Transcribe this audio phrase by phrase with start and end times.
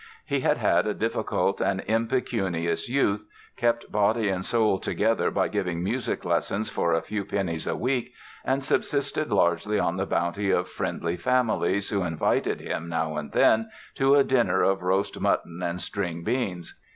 [0.25, 3.23] He had had a difficult and impecunious youth,
[3.55, 8.11] kept body and soul together by giving music lessons for a few pennies a week
[8.43, 13.69] and subsisted largely on the bounty of friendly families who invited him, now and then,
[13.93, 16.79] to a dinner of roast mutton and string beans.